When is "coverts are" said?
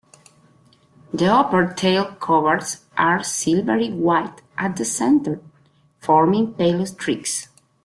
2.19-3.23